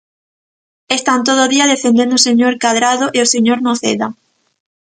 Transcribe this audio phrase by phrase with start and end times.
[0.97, 4.07] Están todo o día defendendo o señor Cadrado e o señor Noceda.